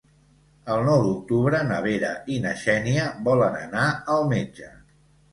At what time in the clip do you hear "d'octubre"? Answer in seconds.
1.07-1.59